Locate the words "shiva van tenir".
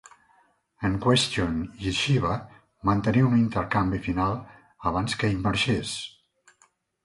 1.97-3.23